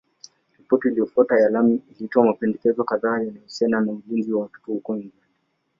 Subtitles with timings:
[0.57, 5.23] Ripoti iliyofuata ya Laming ilitoa mapendekezo kadhaa yanayohusiana na ulinzi wa watoto huko England.